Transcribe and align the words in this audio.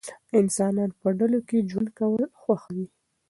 انسانان 0.39 0.89
په 1.01 1.07
ډلو 1.19 1.39
کې 1.47 1.67
ژوند 1.69 1.89
کول 1.99 2.23
خوښوي. 2.39 2.87